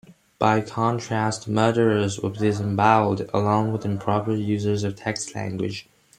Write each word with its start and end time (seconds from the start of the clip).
By 0.39 0.61
contrast, 0.61 1.47
murderers 1.47 2.19
would 2.21 2.33
be 2.33 2.39
disembowelled, 2.49 3.29
along 3.35 3.71
with 3.71 3.85
improper 3.85 4.33
users 4.33 4.83
of 4.83 4.95
text 4.95 5.35
language. 5.35 5.87